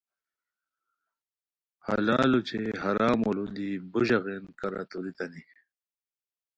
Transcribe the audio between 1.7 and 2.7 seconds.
حلال اوچے